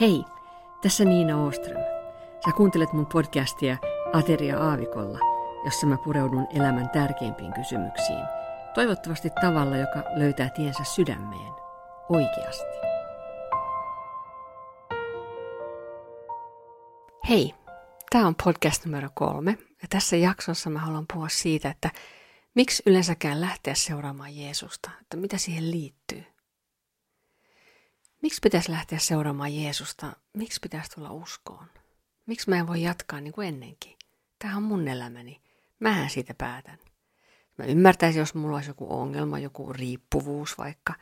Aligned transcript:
Hei, 0.00 0.24
tässä 0.82 1.04
Niina 1.04 1.44
Oström. 1.44 1.82
Sä 2.44 2.52
kuuntelet 2.56 2.92
mun 2.92 3.06
podcastia 3.06 3.76
Ateria 4.12 4.58
Aavikolla, 4.58 5.18
jossa 5.64 5.86
mä 5.86 5.96
pureudun 6.04 6.46
elämän 6.54 6.90
tärkeimpiin 6.90 7.52
kysymyksiin. 7.52 8.24
Toivottavasti 8.74 9.30
tavalla, 9.40 9.76
joka 9.76 10.02
löytää 10.16 10.50
tiensä 10.50 10.84
sydämeen. 10.84 11.52
Oikeasti. 12.08 12.76
Hei, 17.28 17.54
tämä 18.10 18.26
on 18.26 18.34
podcast 18.44 18.84
numero 18.84 19.08
kolme. 19.14 19.50
Ja 19.82 19.88
tässä 19.90 20.16
jaksossa 20.16 20.70
mä 20.70 20.78
haluan 20.78 21.06
puhua 21.12 21.28
siitä, 21.28 21.70
että 21.70 21.90
miksi 22.54 22.82
yleensäkään 22.86 23.40
lähteä 23.40 23.74
seuraamaan 23.74 24.36
Jeesusta, 24.36 24.90
että 25.02 25.16
mitä 25.16 25.38
siihen 25.38 25.70
liittyy. 25.70 26.17
Miksi 28.22 28.40
pitäisi 28.42 28.72
lähteä 28.72 28.98
seuraamaan 28.98 29.54
Jeesusta? 29.54 30.16
Miksi 30.32 30.60
pitäisi 30.62 30.90
tulla 30.90 31.12
uskoon? 31.12 31.66
Miksi 32.26 32.50
mä 32.50 32.56
en 32.56 32.66
voi 32.66 32.82
jatkaa 32.82 33.20
niin 33.20 33.32
kuin 33.32 33.48
ennenkin? 33.48 33.96
Tämä 34.38 34.56
on 34.56 34.62
mun 34.62 34.88
elämäni. 34.88 35.42
Mähän 35.80 36.10
siitä 36.10 36.34
päätän. 36.34 36.78
Mä 37.58 37.64
ymmärtäisin, 37.64 38.20
jos 38.20 38.34
mulla 38.34 38.56
olisi 38.56 38.70
joku 38.70 38.86
ongelma, 39.00 39.38
joku 39.38 39.72
riippuvuus 39.72 40.58
vaikka. 40.58 40.94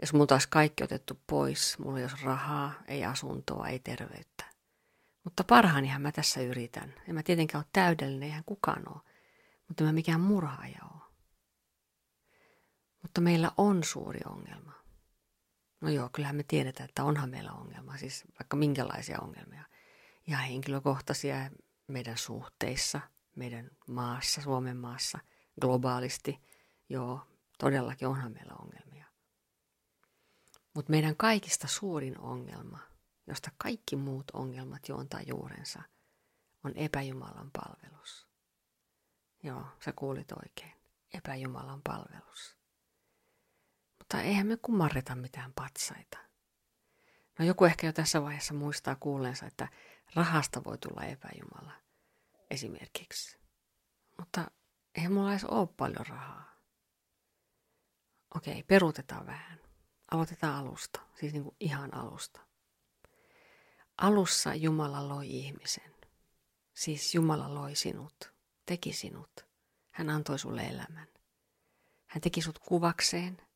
Jos 0.00 0.12
mulla 0.12 0.26
olisi 0.30 0.48
kaikki 0.50 0.84
otettu 0.84 1.20
pois, 1.26 1.78
mulla 1.78 2.00
olisi 2.00 2.24
rahaa, 2.24 2.72
ei 2.88 3.04
asuntoa, 3.04 3.68
ei 3.68 3.78
terveyttä. 3.78 4.44
Mutta 5.24 5.44
parhaanihan 5.44 6.02
mä 6.02 6.12
tässä 6.12 6.40
yritän. 6.40 6.94
En 7.08 7.14
mä 7.14 7.22
tietenkään 7.22 7.60
ole 7.60 7.70
täydellinen, 7.72 8.22
eihän 8.22 8.44
kukaan 8.44 8.82
ole. 8.88 9.00
Mutta 9.68 9.84
mä 9.84 9.92
mikään 9.92 10.20
murhaaja 10.20 10.78
ole. 10.94 11.02
Mutta 13.02 13.20
meillä 13.20 13.50
on 13.56 13.84
suuri 13.84 14.20
ongelma. 14.26 14.72
No 15.80 15.88
joo, 15.88 16.08
kyllähän 16.12 16.36
me 16.36 16.42
tiedetään, 16.42 16.88
että 16.88 17.04
onhan 17.04 17.30
meillä 17.30 17.52
ongelma, 17.52 17.96
siis 17.96 18.24
vaikka 18.38 18.56
minkälaisia 18.56 19.18
ongelmia. 19.20 19.64
Ja 20.26 20.38
henkilökohtaisia 20.38 21.50
meidän 21.86 22.18
suhteissa, 22.18 23.00
meidän 23.36 23.70
maassa, 23.86 24.42
Suomen 24.42 24.76
maassa, 24.76 25.18
globaalisti. 25.60 26.40
Joo, 26.88 27.20
todellakin 27.58 28.08
onhan 28.08 28.32
meillä 28.32 28.54
ongelmia. 28.62 29.06
Mutta 30.74 30.90
meidän 30.90 31.16
kaikista 31.16 31.66
suurin 31.68 32.18
ongelma, 32.18 32.78
josta 33.26 33.50
kaikki 33.58 33.96
muut 33.96 34.30
ongelmat 34.32 34.88
juontaa 34.88 35.20
juurensa, 35.22 35.82
on 36.64 36.72
epäjumalan 36.76 37.50
palvelus. 37.50 38.28
Joo, 39.42 39.64
sä 39.84 39.92
kuulit 39.92 40.32
oikein. 40.32 40.72
Epäjumalan 41.14 41.82
palvelus. 41.82 42.57
Mutta 44.08 44.22
eihän 44.22 44.46
me 44.46 44.56
kumarreta 44.56 45.14
mitään 45.14 45.52
patsaita. 45.52 46.18
No 47.38 47.44
joku 47.44 47.64
ehkä 47.64 47.86
jo 47.86 47.92
tässä 47.92 48.22
vaiheessa 48.22 48.54
muistaa 48.54 48.96
kuulleensa, 48.96 49.46
että 49.46 49.68
rahasta 50.14 50.64
voi 50.64 50.78
tulla 50.78 51.04
epäjumala 51.04 51.72
esimerkiksi. 52.50 53.38
Mutta 54.18 54.50
eihän 54.94 55.12
mulla 55.12 55.30
edes 55.30 55.44
ole 55.44 55.68
paljon 55.76 56.06
rahaa. 56.06 56.60
Okei, 58.34 58.62
peruutetaan 58.62 59.26
vähän. 59.26 59.60
Aloitetaan 60.10 60.54
alusta, 60.54 61.00
siis 61.20 61.32
niin 61.32 61.44
kuin 61.44 61.56
ihan 61.60 61.94
alusta. 61.94 62.40
Alussa 63.98 64.54
Jumala 64.54 65.08
loi 65.08 65.30
ihmisen. 65.30 65.94
Siis 66.74 67.14
Jumala 67.14 67.54
loi 67.54 67.74
sinut, 67.76 68.32
teki 68.66 68.92
sinut. 68.92 69.46
Hän 69.90 70.10
antoi 70.10 70.38
sulle 70.38 70.62
elämän. 70.62 71.08
Hän 72.06 72.20
teki 72.20 72.42
sut 72.42 72.58
kuvakseen 72.58 73.47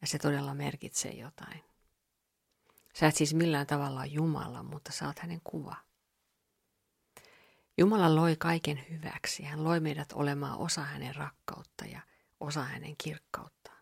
ja 0.00 0.06
se 0.06 0.18
todella 0.18 0.54
merkitsee 0.54 1.12
jotain. 1.12 1.64
Sä 2.94 3.06
et 3.06 3.16
siis 3.16 3.34
millään 3.34 3.66
tavalla 3.66 4.06
Jumala, 4.06 4.62
mutta 4.62 4.92
sä 4.92 5.06
oot 5.06 5.18
hänen 5.18 5.40
kuva. 5.44 5.76
Jumala 7.78 8.14
loi 8.14 8.36
kaiken 8.36 8.84
hyväksi. 8.90 9.42
Hän 9.42 9.64
loi 9.64 9.80
meidät 9.80 10.12
olemaan 10.12 10.58
osa 10.58 10.80
hänen 10.80 11.14
rakkautta 11.14 11.84
ja 11.84 12.00
osa 12.40 12.62
hänen 12.62 12.94
kirkkautta. 12.98 13.72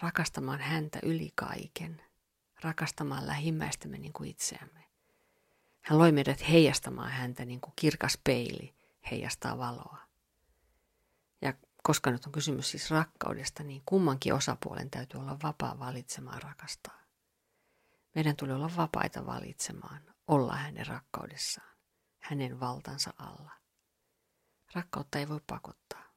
Rakastamaan 0.00 0.60
häntä 0.60 0.98
yli 1.02 1.32
kaiken. 1.34 2.02
Rakastamaan 2.62 3.26
lähimmäistämme 3.26 3.98
niin 3.98 4.12
kuin 4.12 4.30
itseämme. 4.30 4.84
Hän 5.82 5.98
loi 5.98 6.12
meidät 6.12 6.48
heijastamaan 6.48 7.10
häntä 7.10 7.44
niin 7.44 7.60
kuin 7.60 7.72
kirkas 7.76 8.18
peili 8.24 8.74
heijastaa 9.10 9.58
valoa. 9.58 9.98
Ja 11.42 11.54
koska 11.82 12.10
nyt 12.10 12.26
on 12.26 12.32
kysymys 12.32 12.70
siis 12.70 12.90
rakkaudesta, 12.90 13.62
niin 13.62 13.82
kummankin 13.86 14.34
osapuolen 14.34 14.90
täytyy 14.90 15.20
olla 15.20 15.38
vapaa 15.42 15.78
valitsemaan 15.78 16.42
rakastaa. 16.42 17.02
Meidän 18.14 18.36
tulee 18.36 18.54
olla 18.54 18.76
vapaita 18.76 19.26
valitsemaan, 19.26 20.14
olla 20.26 20.56
hänen 20.56 20.86
rakkaudessaan, 20.86 21.76
hänen 22.18 22.60
valtansa 22.60 23.14
alla. 23.18 23.50
Rakkautta 24.74 25.18
ei 25.18 25.28
voi 25.28 25.40
pakottaa. 25.46 26.12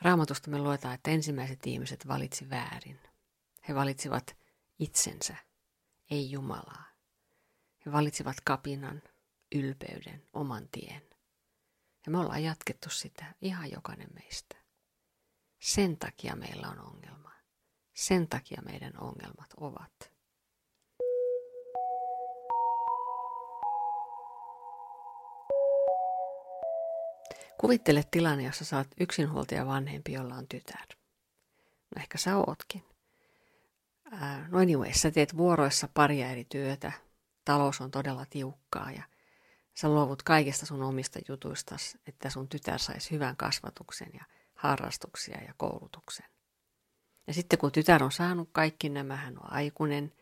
Raamatusta 0.00 0.50
me 0.50 0.58
luetaan, 0.58 0.94
että 0.94 1.10
ensimmäiset 1.10 1.66
ihmiset 1.66 2.08
valitsi 2.08 2.50
väärin. 2.50 3.00
He 3.68 3.74
valitsivat 3.74 4.36
itsensä, 4.78 5.36
ei 6.10 6.30
Jumalaa. 6.30 6.84
He 7.86 7.92
valitsivat 7.92 8.36
kapinan, 8.44 9.02
ylpeyden, 9.54 10.22
oman 10.32 10.68
tien. 10.68 11.13
Ja 12.06 12.10
me 12.10 12.18
ollaan 12.18 12.42
jatkettu 12.42 12.90
sitä 12.90 13.34
ihan 13.42 13.70
jokainen 13.70 14.08
meistä. 14.14 14.56
Sen 15.58 15.96
takia 15.96 16.36
meillä 16.36 16.68
on 16.68 16.80
ongelma. 16.80 17.30
Sen 17.94 18.28
takia 18.28 18.62
meidän 18.62 18.92
ongelmat 19.00 19.50
ovat. 19.56 20.14
Kuvittele 27.60 28.04
tilanne, 28.10 28.44
jossa 28.44 28.64
saat 28.64 28.88
yksinhuoltaja 29.00 29.66
vanhempi, 29.66 30.12
jolla 30.12 30.34
on 30.34 30.48
tytär. 30.48 30.86
No 31.94 32.00
ehkä 32.00 32.18
sä 32.18 32.36
ootkin. 32.36 32.84
no 34.48 34.58
anyway, 34.58 34.92
sä 34.92 35.10
teet 35.10 35.36
vuoroissa 35.36 35.88
paria 35.94 36.30
eri 36.30 36.44
työtä. 36.44 36.92
Talous 37.44 37.80
on 37.80 37.90
todella 37.90 38.26
tiukkaa 38.30 38.90
ja 38.90 39.02
Sä 39.74 39.88
luovut 39.88 40.22
kaikista 40.22 40.66
sun 40.66 40.82
omista 40.82 41.18
jutuista, 41.28 41.76
että 42.06 42.30
sun 42.30 42.48
tytär 42.48 42.78
saisi 42.78 43.10
hyvän 43.10 43.36
kasvatuksen 43.36 44.10
ja 44.14 44.24
harrastuksia 44.54 45.38
ja 45.42 45.54
koulutuksen. 45.56 46.26
Ja 47.26 47.34
sitten 47.34 47.58
kun 47.58 47.72
tytär 47.72 48.04
on 48.04 48.12
saanut 48.12 48.48
kaikki 48.52 48.88
nämä, 48.88 49.16
hän 49.16 49.38
on 49.38 49.52
aikuinen 49.52 50.12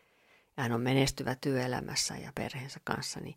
ja 0.57 0.63
hän 0.63 0.71
on 0.71 0.81
menestyvä 0.81 1.35
työelämässä 1.35 2.15
ja 2.15 2.31
perheensä 2.35 2.79
kanssa, 2.83 3.19
niin 3.19 3.35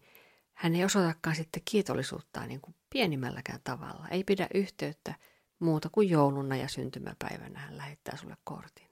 hän 0.53 0.75
ei 0.75 0.85
osoitakaan 0.85 1.37
sitten 1.37 1.63
kiitollisuutta 1.65 2.47
niin 2.47 2.61
kuin 2.61 2.75
pienimmälläkään 2.91 3.61
tavalla. 3.65 4.09
Ei 4.11 4.25
pidä 4.25 4.49
yhteyttä 4.55 5.15
muuta 5.59 5.89
kuin 5.89 6.11
jouluna 6.11 6.57
ja 6.57 6.69
syntymäpäivänä 6.69 7.59
hän 7.59 7.77
lähettää 7.77 8.17
sulle 8.17 8.37
kortin. 8.45 8.91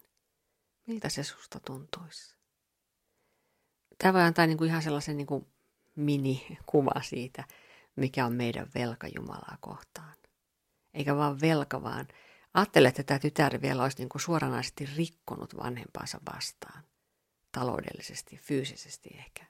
Miltä 0.87 1.09
se 1.09 1.23
susta 1.23 1.61
tuntuisi? 1.61 2.37
Tämä 3.99 4.13
voi 4.13 4.23
antaa 4.23 4.47
niin 4.47 4.59
kuin 4.59 4.69
ihan 4.71 4.83
sellaisen 4.83 5.17
niin 5.17 5.27
kuin 5.27 5.54
minikuva 5.97 7.03
siitä, 7.03 7.45
mikä 7.97 8.27
on 8.27 8.33
meidän 8.33 8.67
velka 8.75 9.09
Jumalaa 9.17 9.59
kohtaan. 9.61 10.15
Eikä 10.95 11.17
vaan 11.17 11.41
velka, 11.41 11.83
vaan 11.83 12.09
ajattele, 12.55 12.89
että 12.89 13.03
tämä 13.03 13.19
tytär 13.19 13.63
vielä 13.63 13.83
olisi 13.83 13.99
niin 13.99 14.09
kuin 14.09 14.23
suoranaisesti 14.23 14.89
rikkonut 14.97 15.57
vanhempaansa 15.57 16.21
vastaan. 16.35 16.85
Taloudellisesti, 17.53 18.37
fyysisesti 18.37 19.11
ehkä. 19.19 19.47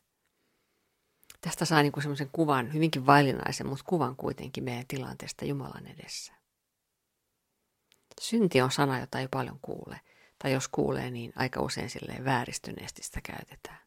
Tästä 1.40 1.64
saa 1.64 1.82
niin 1.82 1.92
semmoisen 1.98 2.30
kuvan, 2.32 2.72
hyvinkin 2.72 3.06
vaillinaisen, 3.06 3.66
mutta 3.66 3.84
kuvan 3.86 4.16
kuitenkin 4.16 4.64
meidän 4.64 4.86
tilanteesta 4.88 5.44
Jumalan 5.44 5.86
edessä. 5.86 6.32
Synti 8.20 8.60
on 8.60 8.70
sana, 8.70 9.00
jota 9.00 9.20
ei 9.20 9.28
paljon 9.28 9.58
kuule. 9.62 10.00
Tai 10.38 10.52
jos 10.52 10.68
kuulee, 10.68 11.10
niin 11.10 11.32
aika 11.36 11.60
usein 11.60 11.90
silleen 11.90 12.24
vääristyneesti 12.24 13.02
sitä 13.02 13.20
käytetään. 13.20 13.78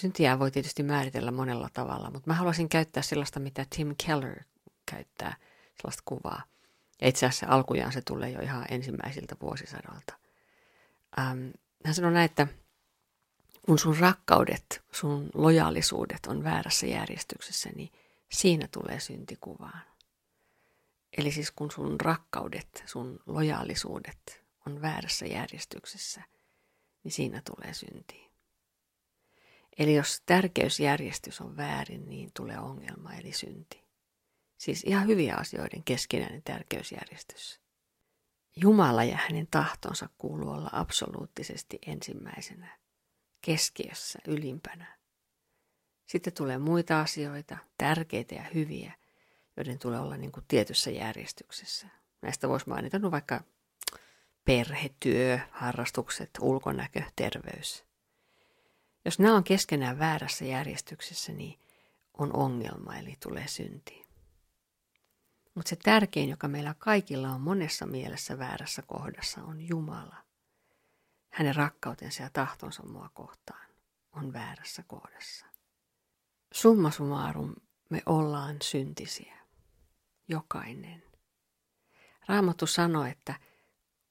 Syntiä 0.00 0.38
voi 0.38 0.50
tietysti 0.50 0.82
määritellä 0.82 1.30
monella 1.30 1.68
tavalla, 1.72 2.10
mutta 2.10 2.30
mä 2.30 2.34
haluaisin 2.34 2.68
käyttää 2.68 3.02
sellaista, 3.02 3.40
mitä 3.40 3.66
Tim 3.76 3.94
Keller 4.06 4.42
käyttää, 4.86 5.36
sellaista 5.76 6.02
kuvaa. 6.04 6.42
Ja 7.00 7.08
itse 7.08 7.26
asiassa 7.26 7.46
alkujaan 7.48 7.92
se 7.92 8.02
tulee 8.02 8.30
jo 8.30 8.40
ihan 8.40 8.66
ensimmäisiltä 8.70 9.36
vuosisadolta. 9.42 10.14
Ähm, 11.18 11.48
hän 11.84 11.94
sanoi 11.94 12.12
näin, 12.12 12.24
että 12.24 12.46
kun 13.62 13.78
sun 13.78 13.96
rakkaudet, 13.96 14.82
sun 14.92 15.30
lojaalisuudet 15.34 16.26
on 16.26 16.44
väärässä 16.44 16.86
järjestyksessä, 16.86 17.70
niin 17.76 17.92
siinä 18.32 18.68
tulee 18.72 19.00
syntikuvaan. 19.00 19.82
Eli 21.16 21.32
siis 21.32 21.50
kun 21.50 21.70
sun 21.70 22.00
rakkaudet, 22.00 22.82
sun 22.86 23.20
lojaalisuudet 23.26 24.44
on 24.66 24.82
väärässä 24.82 25.26
järjestyksessä, 25.26 26.22
niin 27.04 27.12
siinä 27.12 27.42
tulee 27.44 27.74
synti. 27.74 28.29
Eli 29.78 29.94
jos 29.94 30.22
tärkeysjärjestys 30.26 31.40
on 31.40 31.56
väärin, 31.56 32.08
niin 32.08 32.30
tulee 32.36 32.58
ongelma 32.58 33.14
eli 33.14 33.32
synti. 33.32 33.84
Siis 34.58 34.84
ihan 34.84 35.06
hyviä 35.06 35.34
asioiden 35.34 35.84
keskinäinen 35.84 36.42
tärkeysjärjestys. 36.42 37.60
Jumala 38.56 39.04
ja 39.04 39.16
hänen 39.16 39.48
tahtonsa 39.50 40.08
kuuluu 40.18 40.50
olla 40.50 40.70
absoluuttisesti 40.72 41.78
ensimmäisenä. 41.86 42.78
keskiössä 43.40 44.18
ylimpänä. 44.26 44.98
Sitten 46.06 46.32
tulee 46.32 46.58
muita 46.58 47.00
asioita, 47.00 47.58
tärkeitä 47.78 48.34
ja 48.34 48.44
hyviä, 48.54 48.92
joiden 49.56 49.78
tulee 49.78 50.00
olla 50.00 50.16
niin 50.16 50.32
kuin 50.32 50.44
tietyssä 50.48 50.90
järjestyksessä. 50.90 51.86
Näistä 52.22 52.48
voisi 52.48 52.68
mainita 52.68 52.98
no 52.98 53.10
vaikka 53.10 53.40
perhe, 54.44 54.90
työ, 55.00 55.38
harrastukset, 55.50 56.30
ulkonäkö, 56.40 57.02
terveys. 57.16 57.84
Jos 59.04 59.18
nämä 59.18 59.36
on 59.36 59.44
keskenään 59.44 59.98
väärässä 59.98 60.44
järjestyksessä, 60.44 61.32
niin 61.32 61.58
on 62.18 62.36
ongelma, 62.36 62.96
eli 62.96 63.16
tulee 63.22 63.48
synti. 63.48 64.06
Mutta 65.54 65.68
se 65.70 65.76
tärkein, 65.76 66.28
joka 66.28 66.48
meillä 66.48 66.74
kaikilla 66.78 67.30
on 67.30 67.40
monessa 67.40 67.86
mielessä 67.86 68.38
väärässä 68.38 68.82
kohdassa, 68.82 69.42
on 69.42 69.68
Jumala. 69.68 70.16
Hänen 71.30 71.54
rakkautensa 71.54 72.22
ja 72.22 72.30
tahtonsa 72.32 72.82
mua 72.86 73.10
kohtaan 73.14 73.70
on 74.12 74.32
väärässä 74.32 74.82
kohdassa. 74.82 75.46
Summa 76.52 76.90
summarum, 76.90 77.54
me 77.88 78.02
ollaan 78.06 78.56
syntisiä. 78.62 79.36
Jokainen. 80.28 81.02
Raamattu 82.28 82.66
sanoo, 82.66 83.04
että 83.04 83.34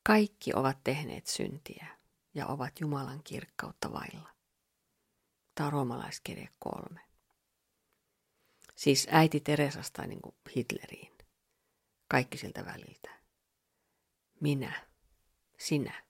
kaikki 0.03 0.51
ovat 0.53 0.77
tehneet 0.83 1.27
syntiä 1.27 1.87
ja 2.33 2.47
ovat 2.47 2.79
Jumalan 2.79 3.23
kirkkautta 3.23 3.93
vailla. 3.93 4.29
On 5.63 5.73
roomalaiskirje 5.73 6.49
kolme. 6.59 7.01
Siis 8.75 9.07
äiti 9.11 9.39
Teresasta 9.39 10.07
niin 10.07 10.21
kuin 10.21 10.35
Hitleriin. 10.55 11.17
Kaikki 12.07 12.37
siltä 12.37 12.65
väliltä. 12.65 13.09
Minä. 14.41 14.87
Sinä. 15.57 16.03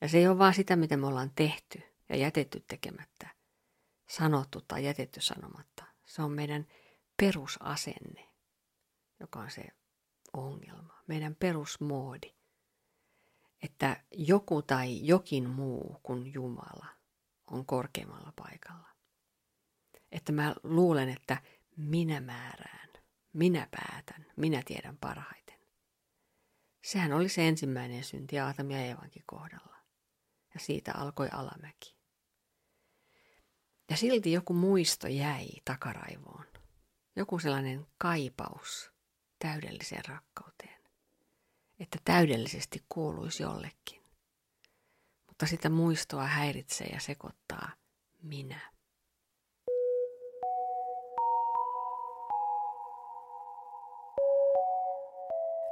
Ja 0.00 0.08
se 0.08 0.18
ei 0.18 0.28
ole 0.28 0.38
vaan 0.38 0.54
sitä, 0.54 0.76
mitä 0.76 0.96
me 0.96 1.06
ollaan 1.06 1.30
tehty 1.34 1.82
ja 2.08 2.16
jätetty 2.16 2.64
tekemättä, 2.68 3.28
sanottu 4.08 4.60
tai 4.60 4.84
jätetty 4.84 5.20
sanomatta. 5.20 5.84
Se 6.04 6.22
on 6.22 6.32
meidän 6.32 6.66
perusasenne, 7.16 8.28
joka 9.20 9.40
on 9.40 9.50
se 9.50 9.64
ongelma. 10.32 11.02
Meidän 11.06 11.34
perusmoodi. 11.34 12.34
Että 13.62 14.04
joku 14.10 14.62
tai 14.62 15.06
jokin 15.06 15.50
muu 15.50 16.00
kuin 16.02 16.34
Jumala 16.34 16.93
on 17.46 17.66
korkeammalla 17.66 18.32
paikalla. 18.36 18.88
Että 20.12 20.32
mä 20.32 20.54
luulen, 20.62 21.08
että 21.08 21.42
minä 21.76 22.20
määrään, 22.20 22.88
minä 23.32 23.68
päätän, 23.70 24.26
minä 24.36 24.62
tiedän 24.66 24.96
parhaiten. 24.96 25.58
Sehän 26.84 27.12
oli 27.12 27.28
se 27.28 27.48
ensimmäinen 27.48 28.04
synti 28.04 28.40
Aatam 28.40 28.70
ja 28.70 28.78
Eevankin 28.78 29.22
kohdalla. 29.26 29.76
Ja 30.54 30.60
siitä 30.60 30.92
alkoi 30.94 31.28
alamäki. 31.32 31.96
Ja 33.90 33.96
silti 33.96 34.32
joku 34.32 34.54
muisto 34.54 35.08
jäi 35.08 35.48
takaraivoon. 35.64 36.44
Joku 37.16 37.38
sellainen 37.38 37.86
kaipaus 37.98 38.90
täydelliseen 39.38 40.04
rakkauteen. 40.08 40.80
Että 41.78 41.98
täydellisesti 42.04 42.84
kuuluisi 42.88 43.42
jollekin. 43.42 44.03
Mutta 45.34 45.46
sitä 45.46 45.68
muistoa 45.68 46.26
häiritsee 46.26 46.86
ja 46.86 47.00
sekoittaa 47.00 47.70
minä. 48.22 48.60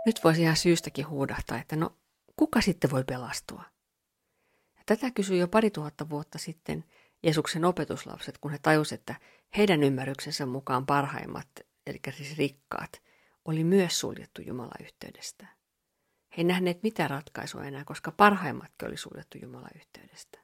Nyt 0.06 0.25
voisi 0.25 0.43
ihan 0.43 0.56
syystäkin 0.56 1.09
huudahtaa, 1.09 1.59
että 1.59 1.76
no 1.76 1.97
kuka 2.37 2.61
sitten 2.61 2.91
voi 2.91 3.05
pelastua? 3.05 3.64
Tätä 4.87 5.11
kysyi 5.11 5.38
jo 5.38 5.49
pari 5.49 5.70
tuhatta 5.70 6.11
vuotta 6.11 6.38
sitten 6.38 6.85
Jeesuksen 7.23 7.64
opetuslapset, 7.64 8.38
kun 8.38 8.50
he 8.50 8.59
tajusivat, 8.59 9.00
että 9.00 9.14
heidän 9.56 9.82
ymmärryksensä 9.82 10.47
mukaan 10.47 10.87
parhaimmat, 10.87 11.49
eli 11.87 12.00
siis 12.11 12.38
rikkaat, 12.38 13.03
oli 13.44 13.64
myös 13.64 14.00
suljettu 14.00 14.43
Jumala-yhteydestä. 14.43 15.62
He 16.38 16.44
nähneet 16.44 16.82
mitään 16.82 17.11
ratkaisua 17.11 17.64
enää, 17.64 17.84
koska 17.84 18.12
parhaimmatkin 18.12 18.88
oli 18.88 18.96
suljettu 18.96 19.38
Jumala-yhteydestä. 19.38 20.38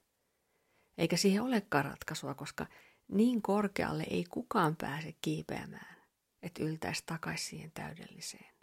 Eikä 0.98 1.16
siihen 1.16 1.42
olekaan 1.42 1.84
ratkaisua, 1.84 2.34
koska 2.34 2.66
niin 3.08 3.42
korkealle 3.42 4.04
ei 4.10 4.24
kukaan 4.24 4.76
pääse 4.76 5.14
kiipeämään, 5.20 5.96
että 6.42 6.64
yltäisi 6.64 7.02
takaisin 7.06 7.48
siihen 7.48 7.70
täydelliseen. 7.72 8.54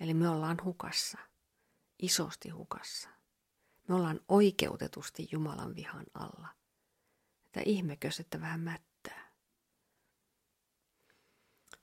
Eli 0.00 0.14
me 0.14 0.28
ollaan 0.28 0.58
hukassa, 0.64 1.18
isosti 1.98 2.48
hukassa. 2.48 3.08
Me 3.88 3.94
ollaan 3.94 4.20
oikeutetusti 4.28 5.28
Jumalan 5.32 5.74
vihan 5.74 6.06
alla. 6.14 6.48
Että 7.46 7.60
ihmekös, 7.66 8.20
että 8.20 8.40
vähän 8.40 8.60
mättää. 8.60 9.32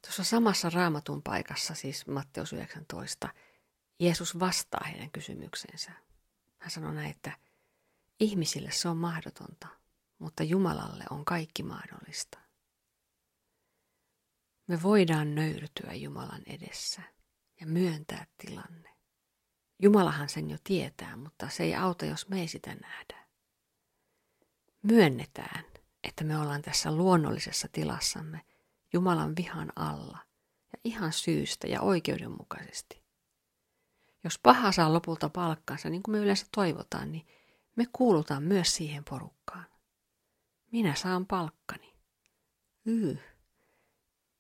Tuossa 0.02 0.24
samassa 0.24 0.70
raamatun 0.70 1.24
paikassa, 1.24 1.76
siis 1.76 2.08
Matteus 2.08 2.54
19, 2.54 3.30
Jeesus 4.00 4.40
vastaa 4.40 4.84
heidän 4.88 5.12
kysymyksensä. 5.12 5.92
Hän 6.58 6.72
sanoi 6.72 6.96
näin, 6.96 7.12
että 7.12 7.38
ihmisille 8.20 8.72
se 8.72 8.90
on 8.90 8.98
mahdotonta, 8.98 9.68
mutta 10.20 10.44
Jumalalle 10.44 11.04
on 11.10 11.26
kaikki 11.26 11.64
mahdollista. 11.64 12.40
Me 14.68 14.82
voidaan 14.84 15.36
nöyrytyä 15.36 15.94
Jumalan 15.94 16.42
edessä 16.46 17.02
ja 17.60 17.68
myöntää 17.68 18.28
tilanne. 18.38 18.90
Jumalahan 19.82 20.30
sen 20.30 20.50
jo 20.50 20.58
tietää, 20.64 21.16
mutta 21.16 21.50
se 21.50 21.64
ei 21.64 21.76
auta, 21.76 22.06
jos 22.06 22.30
me 22.30 22.42
ei 22.42 22.48
sitä 22.48 22.76
nähdä. 22.76 23.28
Myönnetään, 24.82 25.66
että 26.04 26.24
me 26.24 26.38
ollaan 26.38 26.62
tässä 26.62 26.92
luonnollisessa 26.92 27.68
tilassamme 27.72 28.42
Jumalan 28.94 29.36
vihan 29.36 29.74
alla 29.76 30.18
ja 30.74 30.80
ihan 30.84 31.14
syystä 31.14 31.68
ja 31.68 31.82
oikeudenmukaisesti. 31.82 32.99
Jos 34.24 34.40
paha 34.40 34.72
saa 34.72 34.94
lopulta 34.94 35.30
palkkansa, 35.30 35.90
niin 35.90 36.04
kuin 36.04 36.16
me 36.16 36.20
yleensä 36.20 36.46
toivotaan, 36.56 37.12
niin 37.12 37.28
me 37.76 37.86
kuulutaan 37.94 38.44
myös 38.44 38.76
siihen 38.76 39.04
porukkaan. 39.10 39.66
Minä 40.72 40.96
saan 40.96 41.26
palkkani. 41.26 41.96
Yy. 42.86 43.20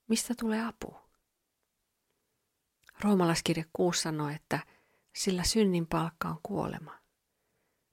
Mistä 0.08 0.34
tulee 0.40 0.66
apu? 0.66 0.98
Roomalaiskirja 3.02 3.64
6 3.74 4.02
sanoo, 4.02 4.30
että 4.30 4.60
sillä 5.16 5.44
synnin 5.44 5.88
palkka 5.88 6.30
on 6.30 6.40
kuolema. 6.44 7.00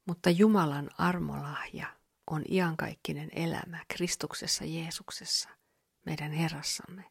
Mutta 0.07 0.31
Jumalan 0.31 0.91
armolahja 0.99 1.87
on 2.27 2.43
iankaikkinen 2.51 3.31
elämä 3.33 3.85
Kristuksessa 3.89 4.65
Jeesuksessa, 4.65 5.49
meidän 6.05 6.33
Herrassamme. 6.33 7.05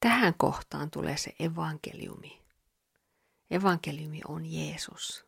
Tähän 0.00 0.34
kohtaan 0.34 0.90
tulee 0.90 1.16
se 1.16 1.34
evankeliumi. 1.38 2.37
Evankeliumi 3.50 4.20
on 4.28 4.46
Jeesus. 4.46 5.26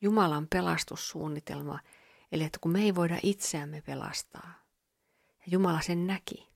Jumalan 0.00 0.46
pelastussuunnitelma, 0.48 1.78
eli 2.32 2.44
että 2.44 2.58
kun 2.60 2.72
me 2.72 2.82
ei 2.82 2.94
voida 2.94 3.18
itseämme 3.22 3.82
pelastaa, 3.82 4.52
ja 5.38 5.44
Jumala 5.46 5.80
sen 5.80 6.06
näki, 6.06 6.48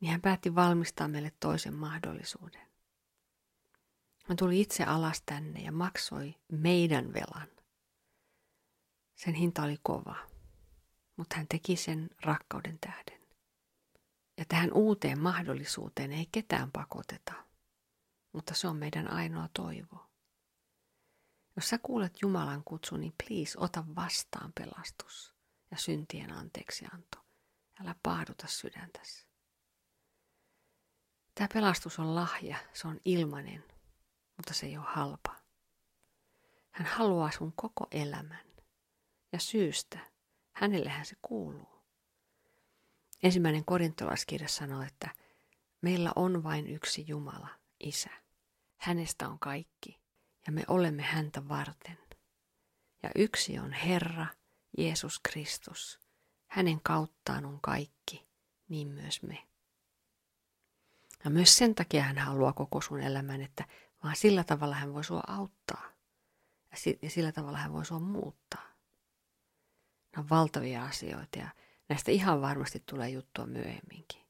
niin 0.00 0.12
hän 0.12 0.20
päätti 0.20 0.54
valmistaa 0.54 1.08
meille 1.08 1.32
toisen 1.40 1.74
mahdollisuuden. 1.74 2.66
Hän 4.24 4.36
tuli 4.36 4.60
itse 4.60 4.84
alas 4.84 5.22
tänne 5.26 5.60
ja 5.60 5.72
maksoi 5.72 6.34
meidän 6.52 7.12
velan. 7.12 7.48
Sen 9.14 9.34
hinta 9.34 9.62
oli 9.62 9.78
kova, 9.82 10.16
mutta 11.16 11.36
hän 11.36 11.48
teki 11.48 11.76
sen 11.76 12.10
rakkauden 12.22 12.78
tähden. 12.78 13.20
Ja 14.38 14.44
tähän 14.48 14.72
uuteen 14.72 15.20
mahdollisuuteen 15.20 16.12
ei 16.12 16.28
ketään 16.32 16.72
pakoteta, 16.72 17.32
mutta 18.32 18.54
se 18.54 18.68
on 18.68 18.76
meidän 18.76 19.10
ainoa 19.10 19.48
toivo. 19.54 20.10
Jos 21.56 21.68
sä 21.68 21.78
kuulet 21.78 22.22
Jumalan 22.22 22.64
kutsu, 22.64 22.96
niin 22.96 23.14
please 23.24 23.58
ota 23.58 23.84
vastaan 23.96 24.52
pelastus 24.52 25.34
ja 25.70 25.76
syntien 25.76 26.32
anteeksianto. 26.32 27.18
Älä 27.80 27.94
pahduta 28.02 28.46
sydäntäsi. 28.46 29.26
Tämä 31.34 31.48
pelastus 31.54 31.98
on 31.98 32.14
lahja, 32.14 32.56
se 32.72 32.88
on 32.88 33.00
ilmainen, 33.04 33.64
mutta 34.36 34.54
se 34.54 34.66
ei 34.66 34.76
ole 34.76 34.86
halpa. 34.88 35.36
Hän 36.70 36.86
haluaa 36.86 37.30
sun 37.30 37.52
koko 37.56 37.86
elämän. 37.90 38.46
Ja 39.32 39.38
syystä. 39.38 39.98
Hänellehän 40.52 41.06
se 41.06 41.16
kuuluu. 41.22 41.82
Ensimmäinen 43.22 43.64
korintolaiskirja 43.64 44.48
sanoo, 44.48 44.82
että 44.82 45.10
meillä 45.80 46.12
on 46.16 46.42
vain 46.42 46.66
yksi 46.66 47.04
Jumala, 47.08 47.48
Isä. 47.80 48.21
Hänestä 48.82 49.28
on 49.28 49.38
kaikki 49.38 50.00
ja 50.46 50.52
me 50.52 50.64
olemme 50.68 51.02
häntä 51.02 51.48
varten. 51.48 51.98
Ja 53.02 53.10
yksi 53.14 53.58
on 53.58 53.72
Herra, 53.72 54.26
Jeesus 54.78 55.20
Kristus. 55.22 56.00
Hänen 56.46 56.80
kauttaan 56.80 57.44
on 57.44 57.60
kaikki, 57.60 58.26
niin 58.68 58.88
myös 58.88 59.22
me. 59.22 59.48
Ja 61.24 61.30
myös 61.30 61.58
sen 61.58 61.74
takia 61.74 62.02
hän 62.02 62.18
haluaa 62.18 62.52
koko 62.52 62.80
sun 62.80 63.00
elämän, 63.00 63.42
että 63.42 63.64
vaan 64.04 64.16
sillä 64.16 64.44
tavalla 64.44 64.74
hän 64.74 64.94
voi 64.94 65.04
sua 65.04 65.22
auttaa. 65.26 65.84
Ja 67.02 67.10
sillä 67.10 67.32
tavalla 67.32 67.58
hän 67.58 67.72
voi 67.72 67.84
sua 67.86 68.00
muuttaa. 68.00 68.68
Nämä 70.12 70.22
on 70.22 70.30
valtavia 70.30 70.84
asioita 70.84 71.38
ja 71.38 71.48
näistä 71.88 72.10
ihan 72.10 72.40
varmasti 72.40 72.82
tulee 72.86 73.10
juttua 73.10 73.46
myöhemminkin. 73.46 74.22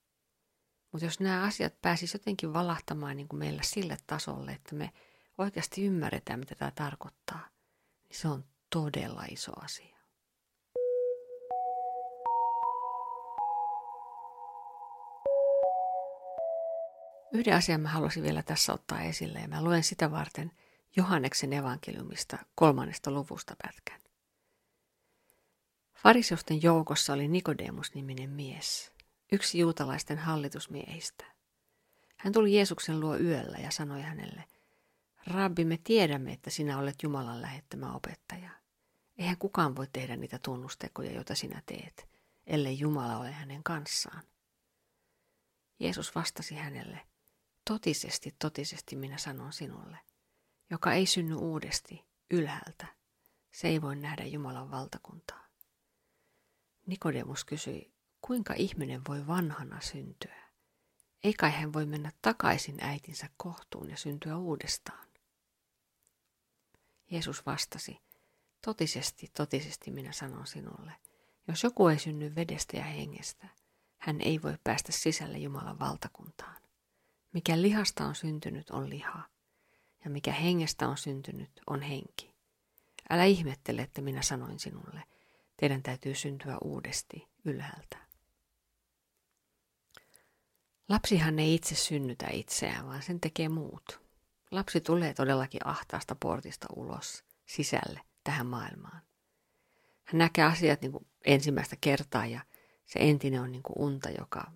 Mutta 0.93 1.07
jos 1.07 1.21
nämä 1.21 1.43
asiat 1.43 1.81
pääsisivät 1.83 2.21
jotenkin 2.21 2.53
valahtamaan 2.53 3.17
niin 3.17 3.29
kuin 3.29 3.39
meillä 3.39 3.63
sille 3.63 3.97
tasolle, 4.07 4.53
että 4.53 4.75
me 4.75 4.91
oikeasti 5.39 5.85
ymmärretään, 5.85 6.41
mitä 6.41 6.55
tämä 6.55 6.71
tarkoittaa, 6.71 7.49
niin 8.09 8.19
se 8.19 8.29
on 8.29 8.45
todella 8.71 9.25
iso 9.31 9.53
asia. 9.61 9.97
Yhden 17.33 17.57
asian 17.57 17.81
mä 17.81 17.89
haluaisin 17.89 18.23
vielä 18.23 18.43
tässä 18.43 18.73
ottaa 18.73 19.03
esille 19.03 19.39
ja 19.39 19.49
mä 19.49 19.63
luen 19.63 19.85
sitä 19.85 20.11
varten 20.11 20.53
Johanneksen 20.97 21.53
evankeliumista 21.53 22.39
kolmannesta 22.55 23.11
luvusta 23.11 23.57
pätkän. 23.63 24.01
Fariseusten 25.95 26.63
joukossa 26.63 27.13
oli 27.13 27.29
Nikodemus-niminen 27.29 28.31
mies, 28.31 28.92
yksi 29.33 29.59
juutalaisten 29.59 30.19
hallitusmiehistä. 30.19 31.25
Hän 32.17 32.33
tuli 32.33 32.57
Jeesuksen 32.57 33.01
luo 33.01 33.17
yöllä 33.17 33.59
ja 33.59 33.71
sanoi 33.71 34.03
hänelle, 34.03 34.45
Rabbi, 35.27 35.65
me 35.65 35.79
tiedämme, 35.85 36.33
että 36.33 36.51
sinä 36.51 36.79
olet 36.79 37.03
Jumalan 37.03 37.43
lähettämä 37.43 37.95
opettaja. 37.95 38.51
Eihän 39.19 39.39
kukaan 39.39 39.77
voi 39.77 39.87
tehdä 39.93 40.17
niitä 40.17 40.39
tunnustekoja, 40.39 41.13
joita 41.13 41.35
sinä 41.35 41.63
teet, 41.67 42.09
ellei 42.47 42.79
Jumala 42.79 43.19
ole 43.19 43.33
hänen 43.33 43.63
kanssaan. 43.63 44.23
Jeesus 45.79 46.15
vastasi 46.15 46.55
hänelle, 46.55 47.01
totisesti, 47.65 48.35
totisesti 48.39 48.97
minä 48.97 49.19
sanon 49.19 49.53
sinulle, 49.53 49.99
joka 50.71 50.93
ei 50.93 51.07
synny 51.07 51.35
uudesti 51.35 52.05
ylhäältä, 52.31 52.87
se 53.53 53.69
ei 53.69 53.83
voi 53.83 53.97
nähdä 53.97 54.25
Jumalan 54.25 54.71
valtakuntaa. 54.71 55.47
Nikodemus 56.87 57.45
kysyi, 57.45 57.92
kuinka 58.23 58.55
ihminen 58.57 59.03
voi 59.09 59.27
vanhana 59.27 59.81
syntyä? 59.81 60.43
Eikä 61.25 61.49
hän 61.49 61.73
voi 61.73 61.87
mennä 61.87 62.13
takaisin 62.23 62.77
äitinsä 62.81 63.29
kohtuun 63.37 63.91
ja 63.91 63.97
syntyä 63.97 64.37
uudestaan. 64.37 65.09
Jeesus 67.11 67.47
vastasi, 67.47 67.99
totisesti, 68.65 69.31
totisesti 69.37 69.91
minä 69.91 70.13
sanon 70.13 70.47
sinulle, 70.47 70.93
jos 71.49 71.63
joku 71.63 71.89
ei 71.89 71.99
synny 71.99 72.35
vedestä 72.35 72.77
ja 72.77 72.85
hengestä, 72.85 73.49
hän 73.99 74.21
ei 74.21 74.43
voi 74.43 74.59
päästä 74.65 74.93
sisälle 74.93 75.39
Jumalan 75.39 75.79
valtakuntaan. 75.79 76.63
Mikä 77.33 77.63
lihasta 77.63 78.05
on 78.05 78.15
syntynyt 78.15 78.71
on 78.71 78.91
liha, 78.91 79.23
ja 80.05 80.11
mikä 80.11 80.33
hengestä 80.33 80.89
on 80.89 80.97
syntynyt 80.97 81.51
on 81.67 81.83
henki. 81.83 82.35
Älä 83.11 83.25
ihmettele, 83.25 83.83
että 83.83 84.03
minä 84.03 84.23
sanoin 84.23 84.59
sinulle, 84.59 85.03
teidän 85.57 85.83
täytyy 85.83 86.15
syntyä 86.15 86.59
uudesti 86.65 87.29
ylhäältä. 87.45 88.12
Lapsihan 90.93 91.39
ei 91.39 91.55
itse 91.55 91.75
synnytä 91.75 92.27
itseään, 92.33 92.87
vaan 92.87 93.03
sen 93.03 93.21
tekee 93.21 93.49
muut. 93.49 94.01
Lapsi 94.51 94.81
tulee 94.81 95.15
todellakin 95.15 95.67
ahtaasta 95.67 96.15
portista 96.15 96.67
ulos, 96.77 97.25
sisälle, 97.47 98.01
tähän 98.25 98.47
maailmaan. 98.47 99.03
Hän 100.05 100.19
näkee 100.19 100.45
asiat 100.45 100.81
niin 100.81 100.93
kuin 100.93 101.07
ensimmäistä 101.25 101.77
kertaa 101.81 102.27
ja 102.27 102.41
se 102.87 102.99
entinen 102.99 103.41
on 103.41 103.53
niin 103.53 103.63
kuin 103.63 103.79
unta, 103.79 104.11
joka, 104.11 104.53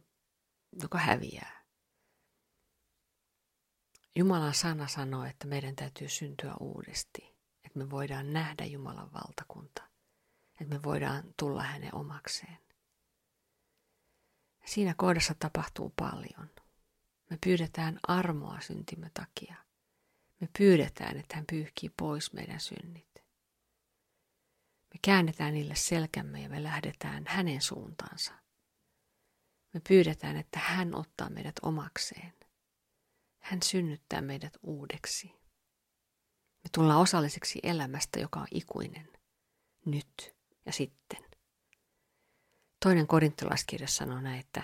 joka 0.83 0.99
häviää. 0.99 1.65
Jumalan 4.17 4.55
sana 4.55 4.89
sanoo, 4.89 5.25
että 5.25 5.47
meidän 5.47 5.77
täytyy 5.77 6.09
syntyä 6.09 6.55
uudesti, 6.61 7.37
että 7.65 7.79
me 7.79 7.91
voidaan 7.91 8.33
nähdä 8.33 8.65
Jumalan 8.65 9.13
valtakunta, 9.13 9.83
että 10.61 10.75
me 10.75 10.83
voidaan 10.83 11.35
tulla 11.39 11.63
hänen 11.63 11.95
omakseen. 11.95 12.66
Siinä 14.67 14.95
kohdassa 14.97 15.35
tapahtuu 15.39 15.93
paljon. 15.97 16.51
Me 17.31 17.39
pyydetään 17.47 17.99
armoa 18.09 18.61
syntimme 18.61 19.11
takia. 19.15 19.55
Me 20.41 20.49
pyydetään, 20.59 21.17
että 21.17 21.37
hän 21.37 21.45
pyyhkii 21.51 21.91
pois 21.99 22.33
meidän 22.33 22.61
synnit. 22.61 23.15
Me 24.95 25.01
käännetään 25.03 25.55
niille 25.55 25.75
selkämme 25.75 26.41
ja 26.43 26.49
me 26.49 26.63
lähdetään 26.63 27.25
hänen 27.29 27.61
suuntaansa. 27.63 28.33
Me 29.75 29.81
pyydetään, 29.89 30.37
että 30.37 30.59
hän 30.59 30.95
ottaa 30.95 31.31
meidät 31.31 31.57
omakseen. 31.63 32.33
Hän 33.39 33.63
synnyttää 33.63 34.21
meidät 34.21 34.53
uudeksi. 34.63 35.27
Me 36.65 36.71
tullaan 36.75 37.01
osalliseksi 37.01 37.59
elämästä, 37.63 38.21
joka 38.21 38.41
on 38.41 38.47
ikuinen, 38.51 39.09
nyt 39.85 40.37
ja 40.67 40.73
sitten. 40.73 41.26
Toinen 42.83 43.07
korintolaiskirja 43.07 43.89
sanoo 43.89 44.21
näin, 44.21 44.41
että 44.41 44.63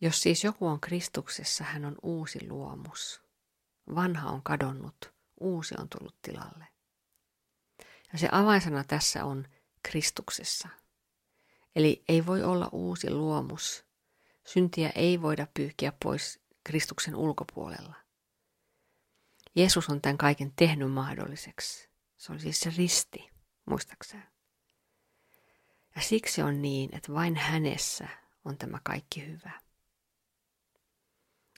jos 0.00 0.22
siis 0.22 0.44
joku 0.44 0.66
on 0.66 0.80
Kristuksessa, 0.80 1.64
hän 1.64 1.84
on 1.84 1.96
uusi 2.02 2.48
luomus. 2.48 3.22
Vanha 3.94 4.30
on 4.30 4.42
kadonnut, 4.42 5.14
uusi 5.40 5.74
on 5.78 5.88
tullut 5.88 6.16
tilalle. 6.22 6.66
Ja 8.12 8.18
se 8.18 8.28
avainsana 8.32 8.84
tässä 8.84 9.24
on 9.24 9.48
Kristuksessa. 9.82 10.68
Eli 11.76 12.04
ei 12.08 12.26
voi 12.26 12.42
olla 12.42 12.68
uusi 12.72 13.10
luomus. 13.10 13.84
Syntiä 14.44 14.90
ei 14.94 15.22
voida 15.22 15.46
pyyhkiä 15.54 15.92
pois 16.04 16.40
Kristuksen 16.64 17.16
ulkopuolella. 17.16 17.94
Jeesus 19.54 19.88
on 19.88 20.00
tämän 20.00 20.18
kaiken 20.18 20.52
tehnyt 20.56 20.92
mahdolliseksi. 20.92 21.90
Se 22.16 22.32
oli 22.32 22.40
siis 22.40 22.60
se 22.60 22.72
risti, 22.76 23.30
muistaakseni. 23.64 24.22
Ja 25.96 26.02
siksi 26.02 26.42
on 26.42 26.62
niin, 26.62 26.96
että 26.96 27.12
vain 27.12 27.36
hänessä 27.36 28.08
on 28.44 28.58
tämä 28.58 28.78
kaikki 28.84 29.26
hyvä. 29.26 29.50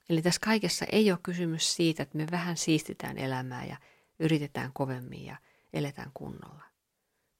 Eli 0.08 0.22
tässä 0.22 0.40
kaikessa 0.44 0.84
ei 0.92 1.10
ole 1.10 1.18
kysymys 1.22 1.74
siitä, 1.74 2.02
että 2.02 2.18
me 2.18 2.26
vähän 2.30 2.56
siistitään 2.56 3.18
elämää 3.18 3.64
ja 3.64 3.76
yritetään 4.18 4.72
kovemmin 4.72 5.24
ja 5.24 5.36
eletään 5.72 6.10
kunnolla. 6.14 6.64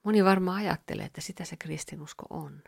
Moni 0.03 0.25
varmaan 0.25 0.59
ajattelee, 0.59 1.07
että 1.07 1.21
sitä 1.21 1.45
se 1.45 1.57
kristinusko 1.57 2.27
on. 2.31 2.63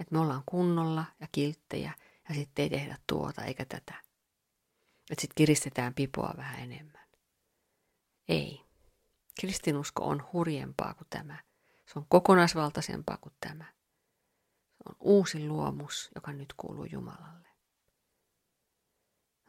Että 0.00 0.12
me 0.12 0.18
ollaan 0.18 0.42
kunnolla 0.46 1.04
ja 1.20 1.26
kilttejä 1.32 1.92
ja 2.28 2.34
sitten 2.34 2.62
ei 2.62 2.70
tehdä 2.70 2.96
tuota 3.06 3.44
eikä 3.44 3.64
tätä. 3.64 3.94
Että 5.10 5.20
sitten 5.20 5.34
kiristetään 5.34 5.94
pipoa 5.94 6.34
vähän 6.36 6.60
enemmän. 6.60 7.08
Ei. 8.28 8.60
Kristinusko 9.40 10.04
on 10.04 10.22
hurjempaa 10.32 10.94
kuin 10.94 11.08
tämä. 11.10 11.38
Se 11.86 11.98
on 11.98 12.06
kokonaisvaltaisempaa 12.08 13.16
kuin 13.16 13.34
tämä. 13.40 13.73
On 14.88 14.96
uusi 15.00 15.48
luomus, 15.48 16.10
joka 16.14 16.32
nyt 16.32 16.52
kuuluu 16.56 16.84
Jumalalle. 16.84 17.48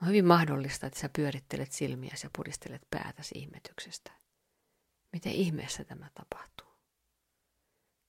On 0.02 0.08
hyvin 0.08 0.26
mahdollista, 0.26 0.88
että 0.88 1.00
sä 1.00 1.10
pyörittelet 1.16 1.72
silmiä 1.72 2.16
ja 2.24 2.30
puristelet 2.36 2.82
päätäsi 2.90 3.36
ihmetyksestä. 3.38 4.12
Miten 5.12 5.32
ihmeessä 5.32 5.84
tämä 5.84 6.10
tapahtuu? 6.14 6.76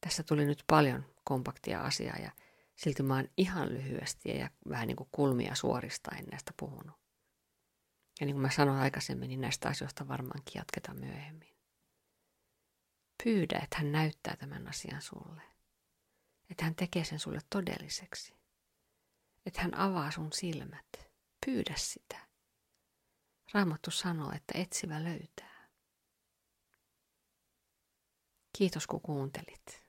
Tässä 0.01 0.23
tuli 0.23 0.45
nyt 0.45 0.65
paljon 0.67 1.15
kompaktia 1.25 1.81
asiaa 1.81 2.17
ja 2.17 2.31
silti 2.77 3.03
mä 3.03 3.15
oon 3.15 3.29
ihan 3.37 3.69
lyhyesti 3.69 4.39
ja 4.39 4.51
vähän 4.69 4.87
niin 4.87 4.97
kuin 4.97 5.09
kulmia 5.13 5.55
suoristaen 5.55 6.25
näistä 6.25 6.53
puhunut. 6.57 6.97
Ja 8.21 8.27
niin 8.27 8.35
kuin 8.35 8.43
mä 8.43 8.51
sanoin 8.51 8.79
aikaisemmin, 8.79 9.29
niin 9.29 9.41
näistä 9.41 9.69
asioista 9.69 10.09
varmaankin 10.09 10.53
jatketaan 10.55 10.99
myöhemmin. 10.99 11.57
Pyydä, 13.25 13.61
että 13.63 13.77
hän 13.79 13.93
näyttää 13.93 14.37
tämän 14.37 14.69
asian 14.69 15.03
sulle. 15.03 15.43
Että 16.51 16.65
hän 16.65 16.75
tekee 16.75 17.05
sen 17.05 17.19
sulle 17.19 17.41
todelliseksi. 17.51 18.35
Että 19.47 19.63
hän 19.63 19.75
avaa 19.75 20.11
sun 20.11 20.33
silmät. 20.33 20.87
Pyydä 21.47 21.75
sitä. 21.77 22.27
Raamattu 23.55 23.91
sanoo, 23.91 24.33
että 24.33 24.59
etsivä 24.59 25.05
löytää. 25.05 25.69
Kiitos 28.59 28.87
kun 28.87 29.01
kuuntelit. 29.01 29.83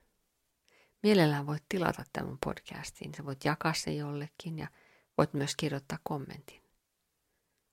Mielellään 1.02 1.46
voit 1.46 1.64
tilata 1.68 2.04
tämän 2.12 2.38
podcastin. 2.44 3.14
Sä 3.14 3.24
voit 3.24 3.44
jakaa 3.44 3.74
se 3.74 3.92
jollekin 3.92 4.58
ja 4.58 4.68
voit 5.18 5.34
myös 5.34 5.56
kirjoittaa 5.56 5.98
kommentin. 6.02 6.62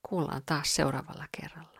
Kuullaan 0.10 0.44
taas 0.46 0.76
seuraavalla 0.76 1.28
kerralla. 1.42 1.75